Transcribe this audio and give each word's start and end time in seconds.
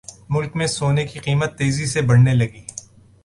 ملک 0.29 0.55
میں 0.57 0.67
سونے 0.67 1.05
کی 1.07 1.19
قیمت 1.19 1.57
تیزی 1.57 1.85
سے 1.85 2.01
بڑھنے 2.09 2.33
لگی 2.33 2.63